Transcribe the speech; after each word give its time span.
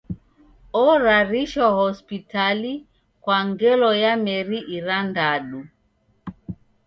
Orarishwa 0.85 1.67
hospitali 1.79 2.73
kwa 3.23 3.37
ngelo 3.49 3.89
ya 4.03 4.13
meri 4.25 4.59
irandadu. 4.77 5.61